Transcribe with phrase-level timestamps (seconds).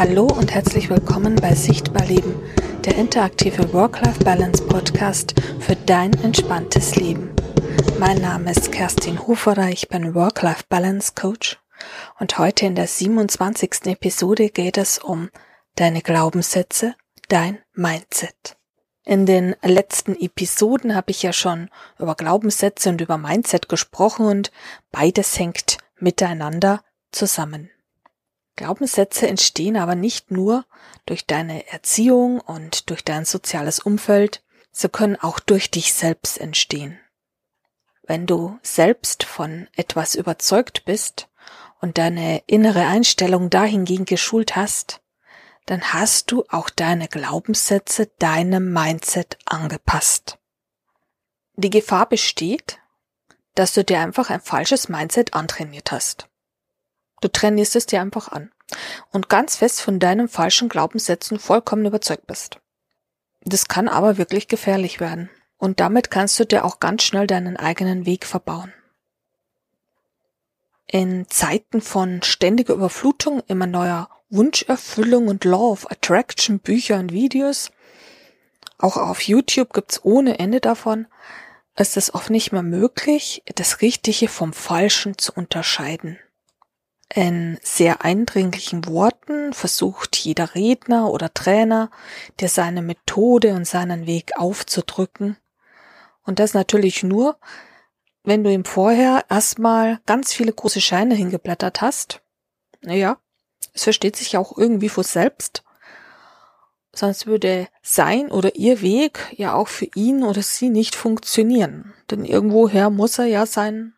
[0.00, 2.34] Hallo und herzlich willkommen bei Sichtbar Leben,
[2.86, 7.36] der interaktive Work-Life-Balance-Podcast für dein entspanntes Leben.
[7.98, 11.58] Mein Name ist Kerstin Huferer, ich bin Work-Life-Balance-Coach
[12.18, 13.88] und heute in der 27.
[13.88, 15.28] Episode geht es um
[15.74, 16.94] deine Glaubenssätze,
[17.28, 18.56] dein Mindset.
[19.04, 24.50] In den letzten Episoden habe ich ja schon über Glaubenssätze und über Mindset gesprochen und
[24.92, 26.82] beides hängt miteinander
[27.12, 27.68] zusammen.
[28.56, 30.64] Glaubenssätze entstehen aber nicht nur
[31.06, 36.98] durch deine Erziehung und durch dein soziales Umfeld, sie können auch durch dich selbst entstehen.
[38.02, 41.28] Wenn du selbst von etwas überzeugt bist
[41.80, 45.00] und deine innere Einstellung dahingehend geschult hast,
[45.66, 50.38] dann hast du auch deine Glaubenssätze deinem Mindset angepasst.
[51.54, 52.80] Die Gefahr besteht,
[53.54, 56.29] dass du dir einfach ein falsches Mindset antrainiert hast.
[57.20, 58.50] Du trainierst es dir einfach an
[59.10, 62.58] und ganz fest von deinen falschen Glaubenssätzen vollkommen überzeugt bist.
[63.42, 65.30] Das kann aber wirklich gefährlich werden.
[65.56, 68.72] Und damit kannst du dir auch ganz schnell deinen eigenen Weg verbauen.
[70.86, 77.70] In Zeiten von ständiger Überflutung, immer neuer Wunscherfüllung und Law of Attraction, Bücher und Videos,
[78.78, 81.06] auch auf YouTube gibt's ohne Ende davon,
[81.76, 86.18] ist es oft nicht mehr möglich, das Richtige vom Falschen zu unterscheiden.
[87.12, 91.90] In sehr eindringlichen Worten versucht jeder Redner oder Trainer,
[92.38, 95.36] dir seine Methode und seinen Weg aufzudrücken.
[96.22, 97.36] Und das natürlich nur,
[98.22, 102.22] wenn du ihm vorher erstmal ganz viele große Scheine hingeblättert hast.
[102.80, 103.18] Naja,
[103.74, 105.64] es versteht sich ja auch irgendwie vor selbst.
[106.94, 111.92] Sonst würde sein oder ihr Weg ja auch für ihn oder sie nicht funktionieren.
[112.10, 113.94] Denn irgendwoher muss er ja sein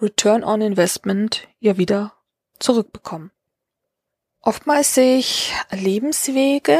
[0.00, 2.14] Return on Investment ja wieder
[2.58, 3.30] zurückbekommen.
[4.40, 6.78] Oftmals sehe ich Lebenswege,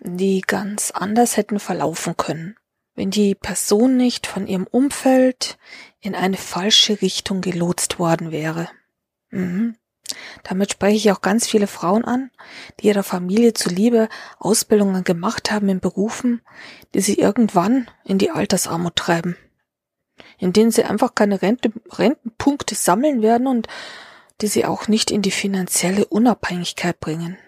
[0.00, 2.56] die ganz anders hätten verlaufen können,
[2.94, 5.56] wenn die Person nicht von ihrem Umfeld
[6.00, 8.68] in eine falsche Richtung gelotst worden wäre.
[9.30, 9.76] Mhm.
[10.42, 12.30] Damit spreche ich auch ganz viele Frauen an,
[12.80, 16.42] die ihrer Familie zuliebe Ausbildungen gemacht haben in Berufen,
[16.94, 19.36] die sie irgendwann in die Altersarmut treiben,
[20.42, 23.68] in denen sie einfach keine Rente, Rentenpunkte sammeln werden und
[24.40, 27.38] die sie auch nicht in die finanzielle Unabhängigkeit bringen.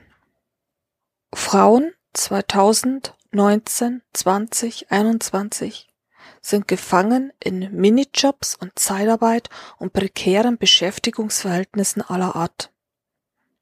[1.35, 5.89] Frauen 2019, 20, 21
[6.41, 12.71] sind gefangen in Minijobs und Zeitarbeit und prekären Beschäftigungsverhältnissen aller Art.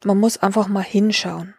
[0.04, 1.54] Man muss einfach mal hinschauen.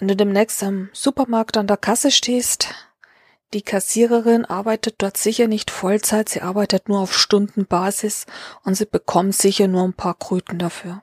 [0.00, 2.74] Wenn du demnächst am Supermarkt an der Kasse stehst,
[3.56, 8.26] die Kassiererin arbeitet dort sicher nicht Vollzeit, sie arbeitet nur auf Stundenbasis
[8.64, 11.02] und sie bekommt sicher nur ein paar Kröten dafür.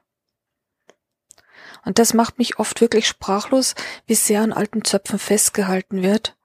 [1.83, 3.73] Und das macht mich oft wirklich sprachlos,
[4.05, 6.37] wie sehr an alten Zöpfen festgehalten wird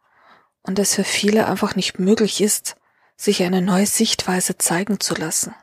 [0.62, 2.76] und es für viele einfach nicht möglich ist,
[3.14, 5.54] sich eine neue Sichtweise zeigen zu lassen.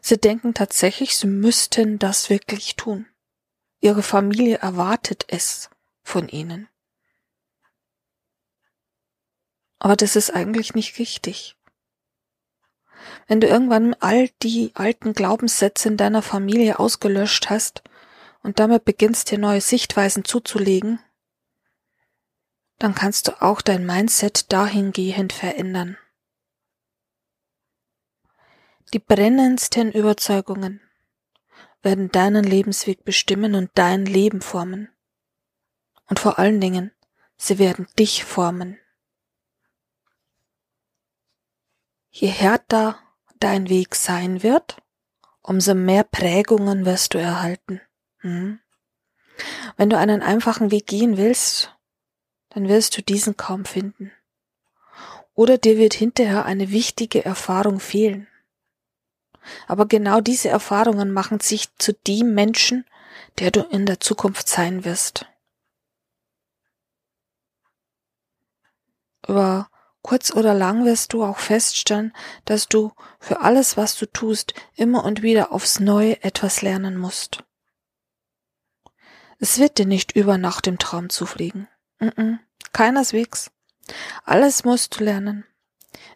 [0.00, 3.04] Sie denken tatsächlich, sie müssten das wirklich tun.
[3.80, 5.68] Ihre Familie erwartet es
[6.02, 6.66] von ihnen.
[9.78, 11.56] Aber das ist eigentlich nicht richtig.
[13.26, 17.82] Wenn du irgendwann all die alten Glaubenssätze in deiner Familie ausgelöscht hast
[18.42, 21.00] und damit beginnst dir neue Sichtweisen zuzulegen,
[22.78, 25.96] dann kannst du auch dein Mindset dahingehend verändern.
[28.94, 30.80] Die brennendsten Überzeugungen
[31.82, 34.88] werden deinen Lebensweg bestimmen und dein Leben formen.
[36.06, 36.92] Und vor allen Dingen,
[37.36, 38.78] sie werden dich formen.
[42.20, 42.98] Je härter
[43.38, 44.82] dein Weg sein wird,
[45.40, 47.80] umso mehr Prägungen wirst du erhalten.
[48.18, 48.58] Hm?
[49.76, 51.78] Wenn du einen einfachen Weg gehen willst,
[52.48, 54.10] dann wirst du diesen kaum finden.
[55.34, 58.26] Oder dir wird hinterher eine wichtige Erfahrung fehlen.
[59.68, 62.84] Aber genau diese Erfahrungen machen sich zu dem Menschen,
[63.38, 65.24] der du in der Zukunft sein wirst.
[69.28, 69.70] Über
[70.02, 72.14] Kurz oder lang wirst du auch feststellen,
[72.44, 77.44] dass du für alles, was du tust, immer und wieder aufs Neue etwas lernen musst.
[79.38, 81.68] Es wird dir nicht über Nacht im Traum zufliegen.
[81.98, 82.36] Mm
[82.72, 83.50] keineswegs.
[84.24, 85.44] Alles musst du lernen.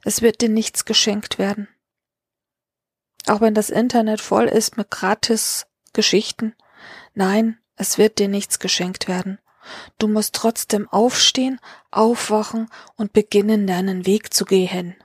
[0.04, 1.68] Es wird dir nichts geschenkt werden.
[3.26, 6.54] Auch wenn das Internet voll ist mit gratis Geschichten.
[7.14, 9.38] Nein, es wird dir nichts geschenkt werden.
[9.98, 11.60] Du musst trotzdem aufstehen,
[11.90, 14.96] aufwachen und beginnen, deinen Weg zu gehen.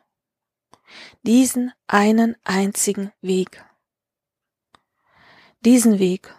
[1.23, 3.63] Diesen einen einzigen Weg.
[5.67, 6.33] diesen Weg,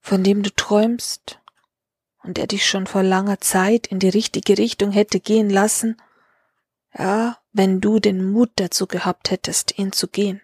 [0.00, 1.40] von dem du träumst
[2.22, 5.96] und der dich schon vor langer Zeit in die richtige Richtung hätte gehen lassen,
[6.92, 10.42] ja, wenn du den Mut dazu gehabt hättest, ihn zu gehen.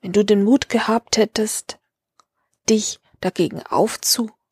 [0.00, 1.78] Wenn du den Mut gehabt hättest,
[2.68, 3.62] dich dagegen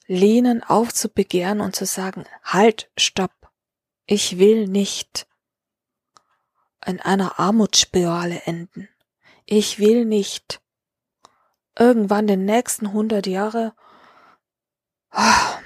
[0.05, 3.33] aufzulehnen, aufzubegehren und zu sagen, halt, stopp,
[4.07, 5.27] ich will nicht
[6.85, 8.89] in einer Armutsspirale enden.
[9.47, 10.61] Ich will nicht
[11.79, 13.75] irgendwann den nächsten hundert Jahre
[15.11, 15.59] ah,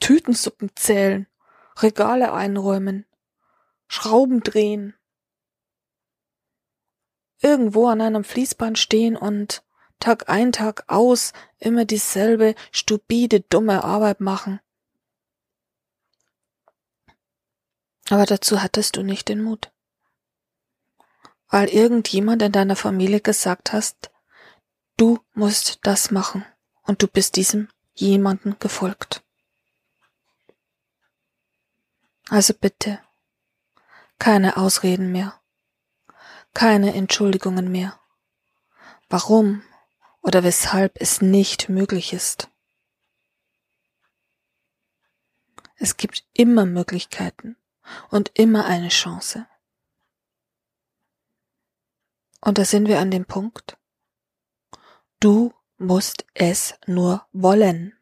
[0.00, 1.26] Tütensuppen zählen,
[1.78, 3.06] Regale einräumen,
[3.88, 4.94] Schrauben drehen,
[7.42, 9.62] irgendwo an einem Fließband stehen und
[9.98, 14.60] Tag ein, Tag aus immer dieselbe stupide, dumme Arbeit machen.
[18.08, 19.72] Aber dazu hattest du nicht den Mut.
[21.48, 24.10] Weil irgendjemand in deiner Familie gesagt hast,
[24.96, 26.44] du musst das machen
[26.82, 29.24] und du bist diesem jemanden gefolgt.
[32.28, 33.00] Also bitte,
[34.18, 35.40] keine Ausreden mehr,
[36.54, 37.98] keine Entschuldigungen mehr,
[39.08, 39.62] warum
[40.26, 42.50] oder weshalb es nicht möglich ist.
[45.76, 47.56] Es gibt immer Möglichkeiten
[48.10, 49.46] und immer eine Chance.
[52.40, 53.78] Und da sind wir an dem Punkt.
[55.20, 57.96] Du musst es nur wollen.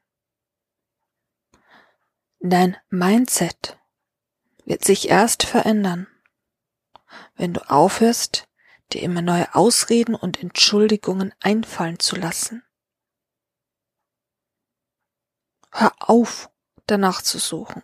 [2.41, 3.79] Dein Mindset
[4.65, 6.07] wird sich erst verändern,
[7.35, 8.49] wenn du aufhörst,
[8.95, 12.63] dir immer neue Ausreden und Entschuldigungen einfallen zu lassen.
[15.73, 16.51] Hör auf,
[16.87, 17.83] danach zu suchen.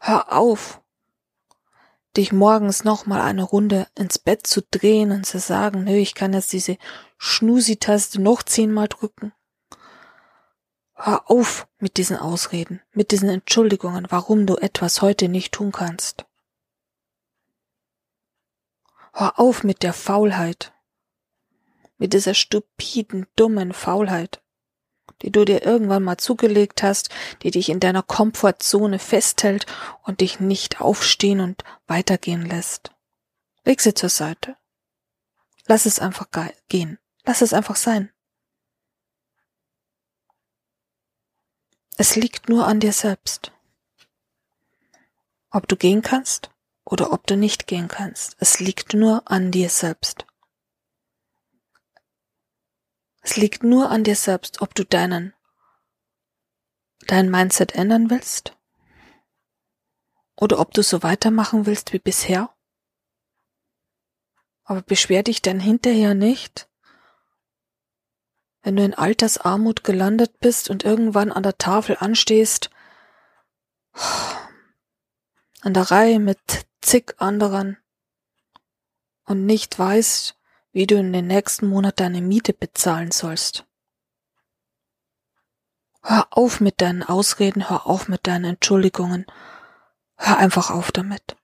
[0.00, 0.80] Hör auf,
[2.16, 6.32] dich morgens nochmal eine Runde ins Bett zu drehen und zu sagen, nö, ich kann
[6.32, 6.76] jetzt diese
[7.18, 9.32] Schnusi-Taste noch zehnmal drücken.
[10.94, 16.26] Hör auf mit diesen Ausreden, mit diesen Entschuldigungen, warum du etwas heute nicht tun kannst.
[19.12, 20.72] Hör auf mit der Faulheit,
[21.98, 24.40] mit dieser stupiden, dummen Faulheit,
[25.22, 27.10] die du dir irgendwann mal zugelegt hast,
[27.42, 29.66] die dich in deiner Komfortzone festhält
[30.04, 32.92] und dich nicht aufstehen und weitergehen lässt.
[33.64, 34.56] Leg sie zur Seite.
[35.66, 36.28] Lass es einfach
[36.68, 36.98] gehen.
[37.24, 38.10] Lass es einfach sein.
[41.96, 43.52] Es liegt nur an dir selbst.
[45.50, 46.50] Ob du gehen kannst
[46.90, 48.36] oder ob du nicht gehen kannst.
[48.40, 50.26] Es liegt nur an dir selbst.
[53.22, 55.32] Es liegt nur an dir selbst, ob du deinen,
[57.06, 58.56] dein Mindset ändern willst
[60.36, 62.52] oder ob du so weitermachen willst wie bisher.
[64.64, 66.68] Aber beschwer dich denn hinterher nicht,
[68.62, 72.70] wenn du in Altersarmut gelandet bist und irgendwann an der Tafel anstehst,
[75.60, 77.76] an der Reihe mit zig anderen
[79.24, 80.36] und nicht weißt,
[80.72, 83.64] wie du in den nächsten Monat deine Miete bezahlen sollst.
[86.02, 89.24] Hör auf mit deinen Ausreden, hör auf mit deinen Entschuldigungen,
[90.16, 91.36] hör einfach auf damit.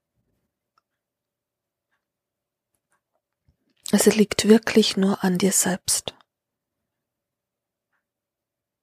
[3.92, 6.16] Es liegt wirklich nur an dir selbst.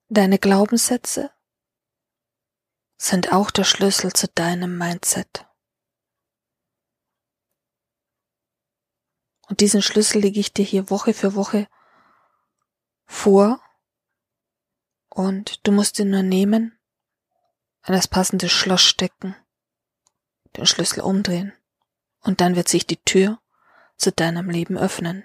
[0.07, 1.29] Deine Glaubenssätze
[2.95, 5.45] sind auch der Schlüssel zu deinem Mindset.
[9.53, 11.67] Und diesen Schlüssel lege ich dir hier Woche für Woche
[13.05, 13.61] vor
[15.09, 16.75] und du musst ihn nur nehmen,
[17.83, 19.35] an das passende Schloss stecken,
[20.57, 21.53] den Schlüssel umdrehen
[22.21, 23.39] und dann wird sich die Tür
[23.95, 25.23] zu deinem Leben öffnen.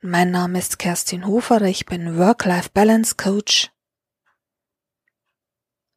[0.00, 3.72] Mein Name ist Kerstin Hofer, ich bin Work-Life-Balance Coach.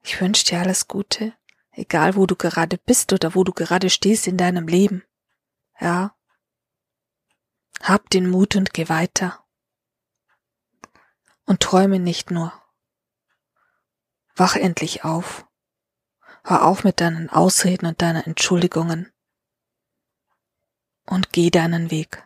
[0.01, 1.37] Ich wünsche dir alles Gute,
[1.73, 5.03] egal wo du gerade bist oder wo du gerade stehst in deinem Leben.
[5.79, 6.15] Ja.
[7.81, 9.43] Hab den Mut und geh weiter.
[11.45, 12.53] Und träume nicht nur.
[14.35, 15.45] Wach endlich auf.
[16.43, 19.11] Hör auf mit deinen Ausreden und deinen Entschuldigungen.
[21.05, 22.23] Und geh deinen Weg.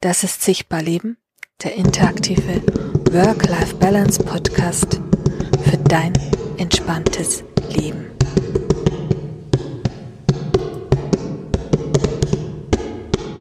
[0.00, 1.16] Das ist Sichtbar Leben,
[1.62, 2.62] der interaktive
[3.12, 5.00] Work-Life-Balance Podcast
[5.64, 6.12] für dein
[6.58, 8.15] entspanntes Leben.